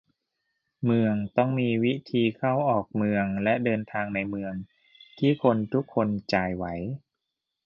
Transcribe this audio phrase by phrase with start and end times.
[0.85, 4.53] เมืองต้องมีวิธีเข้าออกเมืองและเดินทางในเมือง
[5.19, 6.65] ที่คนทุกคนจ่ายไหว